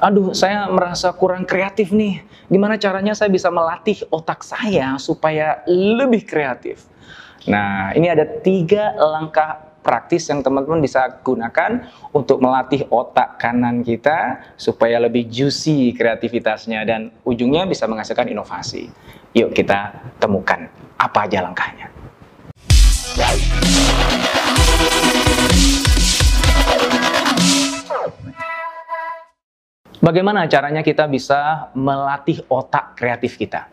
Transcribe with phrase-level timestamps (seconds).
[0.00, 2.24] aduh saya merasa kurang kreatif nih.
[2.48, 6.88] Gimana caranya saya bisa melatih otak saya supaya lebih kreatif?
[7.46, 14.40] Nah, ini ada tiga langkah praktis yang teman-teman bisa gunakan untuk melatih otak kanan kita
[14.60, 18.92] supaya lebih juicy kreativitasnya dan ujungnya bisa menghasilkan inovasi.
[19.32, 20.68] Yuk kita temukan
[21.00, 21.88] apa aja langkahnya.
[30.00, 33.68] Bagaimana caranya kita bisa melatih otak kreatif kita?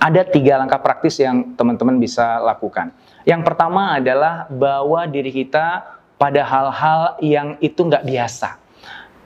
[0.00, 2.96] Ada tiga langkah praktis yang teman-teman bisa lakukan.
[3.28, 5.84] Yang pertama adalah bawa diri kita
[6.16, 8.56] pada hal-hal yang itu nggak biasa.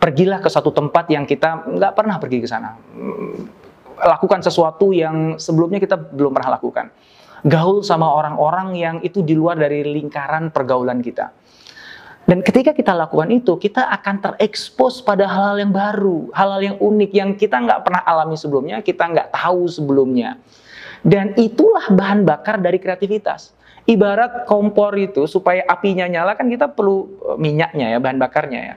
[0.02, 2.74] Pergilah ke satu tempat yang kita nggak pernah pergi ke sana.
[4.02, 6.90] Lakukan sesuatu yang sebelumnya kita belum pernah lakukan.
[7.46, 11.30] Gaul sama orang-orang yang itu di luar dari lingkaran pergaulan kita
[12.30, 17.10] dan ketika kita lakukan itu, kita akan terekspos pada hal-hal yang baru, hal-hal yang unik
[17.10, 20.38] yang kita nggak pernah alami sebelumnya, kita nggak tahu sebelumnya.
[21.02, 23.50] Dan itulah bahan bakar dari kreativitas.
[23.82, 28.74] Ibarat kompor itu supaya apinya nyala kan kita perlu eh, minyaknya ya, bahan bakarnya ya.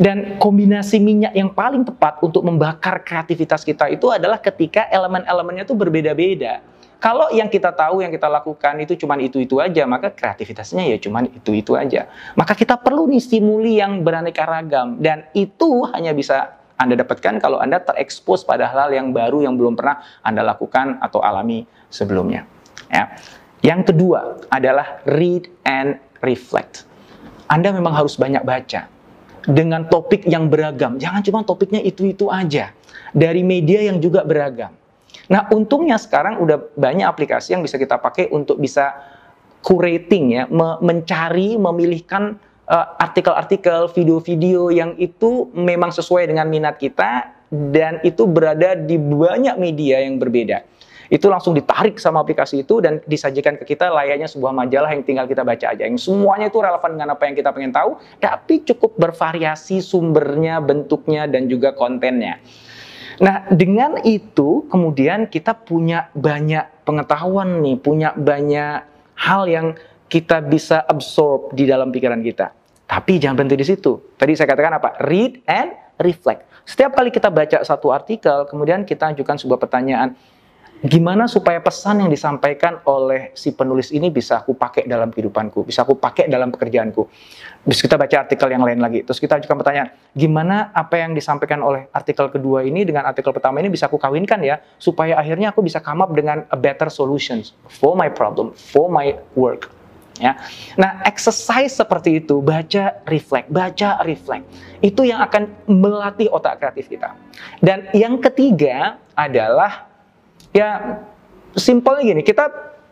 [0.00, 5.76] Dan kombinasi minyak yang paling tepat untuk membakar kreativitas kita itu adalah ketika elemen-elemennya itu
[5.76, 6.64] berbeda-beda.
[7.00, 11.24] Kalau yang kita tahu, yang kita lakukan itu cuma itu-itu aja, maka kreativitasnya ya cuma
[11.24, 12.12] itu-itu aja.
[12.36, 17.56] Maka kita perlu nih stimuli yang beraneka ragam dan itu hanya bisa Anda dapatkan kalau
[17.56, 22.44] Anda terekspos pada hal-hal yang baru yang belum pernah Anda lakukan atau alami sebelumnya.
[22.92, 23.16] Ya.
[23.60, 26.84] Yang kedua adalah read and reflect.
[27.48, 28.88] Anda memang harus banyak baca
[29.48, 31.00] dengan topik yang beragam.
[31.00, 32.76] Jangan cuma topiknya itu-itu aja.
[33.10, 34.79] Dari media yang juga beragam.
[35.30, 38.98] Nah, untungnya sekarang udah banyak aplikasi yang bisa kita pakai untuk bisa
[39.62, 40.44] curating ya,
[40.82, 42.34] mencari, memilihkan
[42.66, 48.98] eh, artikel-artikel, uh, video-video yang itu memang sesuai dengan minat kita dan itu berada di
[48.98, 50.66] banyak media yang berbeda.
[51.10, 55.26] Itu langsung ditarik sama aplikasi itu dan disajikan ke kita layaknya sebuah majalah yang tinggal
[55.26, 55.82] kita baca aja.
[55.82, 61.26] Yang semuanya itu relevan dengan apa yang kita pengen tahu, tapi cukup bervariasi sumbernya, bentuknya,
[61.26, 62.38] dan juga kontennya.
[63.20, 68.80] Nah, dengan itu kemudian kita punya banyak pengetahuan nih, punya banyak
[69.20, 69.76] hal yang
[70.08, 72.56] kita bisa absorb di dalam pikiran kita.
[72.88, 74.16] Tapi jangan berhenti di situ.
[74.16, 74.96] Tadi saya katakan apa?
[75.04, 75.70] Read and
[76.00, 76.48] reflect.
[76.64, 80.16] Setiap kali kita baca satu artikel, kemudian kita ajukan sebuah pertanyaan,
[80.80, 85.84] gimana supaya pesan yang disampaikan oleh si penulis ini bisa aku pakai dalam kehidupanku, bisa
[85.84, 87.04] aku pakai dalam pekerjaanku.
[87.60, 89.04] Bisa kita baca artikel yang lain lagi.
[89.04, 93.60] Terus kita ajukan pertanyaan, gimana apa yang disampaikan oleh artikel kedua ini dengan artikel pertama
[93.60, 97.52] ini bisa aku kawinkan ya, supaya akhirnya aku bisa come up dengan a better solutions
[97.68, 99.68] for my problem, for my work.
[100.20, 100.36] Ya.
[100.76, 104.44] Nah, exercise seperti itu, baca, reflect, baca, reflect.
[104.84, 107.16] Itu yang akan melatih otak kreatif kita.
[107.64, 109.89] Dan yang ketiga adalah
[110.50, 110.98] Ya,
[111.54, 112.50] simpelnya gini, kita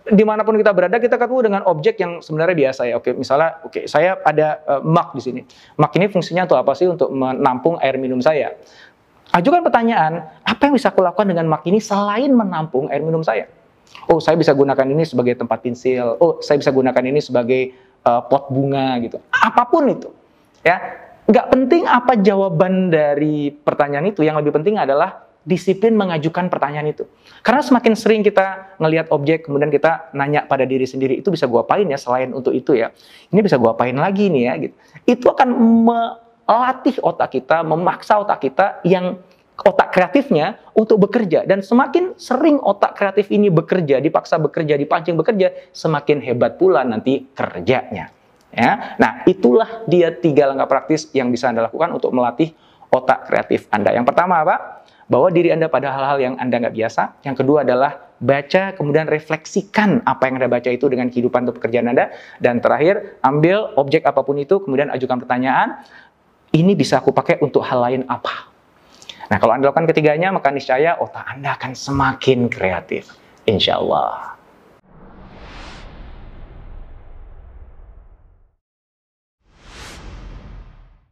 [0.08, 2.94] di mana pun kita berada kita ketemu dengan objek yang sebenarnya biasa ya.
[2.96, 5.41] Oke, misalnya, oke, saya ada uh, mug di sini.
[5.76, 6.88] Mug ini fungsinya untuk apa sih?
[6.88, 8.56] Untuk menampung air minum saya.
[9.36, 13.44] Ajukan pertanyaan, apa yang bisa aku lakukan dengan mug ini selain menampung air minum saya?
[14.08, 16.16] Oh, saya bisa gunakan ini sebagai tempat pensil.
[16.16, 17.76] Oh, saya bisa gunakan ini sebagai
[18.08, 19.20] uh, pot bunga gitu.
[19.28, 20.08] Apa pun itu,
[20.64, 21.04] ya.
[21.28, 24.25] Nggak penting apa jawaban dari pertanyaan itu.
[24.25, 27.09] Yang lebih penting adalah disiplin mengajukan pertanyaan itu.
[27.41, 31.64] Karena semakin sering kita ngelihat objek, kemudian kita nanya pada diri sendiri, itu bisa gua
[31.64, 32.92] apain ya selain untuk itu ya.
[33.32, 34.75] Ini bisa gua apain lagi nih ya gitu.
[35.08, 35.48] Itu akan
[35.88, 39.16] melatih otak kita, memaksa otak kita yang
[39.64, 45.50] otak kreatifnya untuk bekerja dan semakin sering otak kreatif ini bekerja, dipaksa bekerja, dipancing bekerja,
[45.75, 48.12] semakin hebat pula nanti kerjanya.
[48.48, 48.97] Ya.
[48.97, 52.54] Nah, itulah dia tiga langkah praktis yang bisa Anda lakukan untuk melatih
[52.88, 53.92] otak kreatif Anda.
[53.92, 54.77] Yang pertama apa?
[55.08, 57.02] Bawa diri Anda pada hal-hal yang Anda nggak biasa.
[57.24, 61.91] Yang kedua adalah baca, kemudian refleksikan apa yang Anda baca itu dengan kehidupan atau pekerjaan
[61.91, 62.12] Anda.
[62.38, 65.82] Dan terakhir, ambil objek apa pun itu, kemudian ajukan pertanyaan,
[66.54, 68.52] ini bisa aku pakai untuk hal lain apa?
[69.28, 73.12] Nah, kalau Anda lakukan ketiganya, maka niscaya otak Anda akan semakin kreatif.
[73.44, 74.38] Insya Allah.